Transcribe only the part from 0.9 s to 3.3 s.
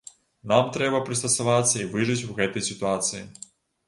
прыстасавацца і выжыць у гэтай сітуацыі.